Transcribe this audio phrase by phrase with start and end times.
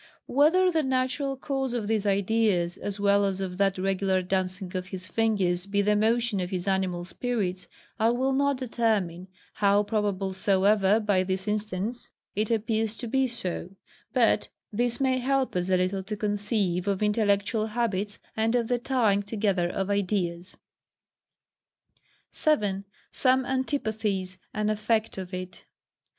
[0.25, 4.87] Whether the natural cause of these ideas, as well as of that regular dancing of
[4.87, 7.67] his fingers be the motion of his animal spirits,
[7.99, 13.75] I will not determine, how probable soever, by this instance, it appears to be so:
[14.11, 18.79] but this may help us a little to conceive of intellectual habits, and of the
[18.79, 20.57] tying together of ideas.
[22.31, 22.85] 7.
[23.11, 25.65] Some Antipathies an Effect of it.